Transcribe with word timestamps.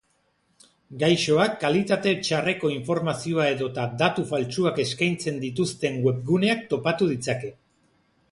Gaixoak 1.01 1.51
kalitate 1.63 2.13
txarreko 2.27 2.71
informazioa 2.77 3.45
edota 3.57 3.85
datu 4.03 4.25
faltsuak 4.31 4.81
eskaintzen 4.87 5.37
dituzten 5.45 6.01
webguneak 6.07 6.65
topatu 6.75 7.11
ditzake. 7.15 7.53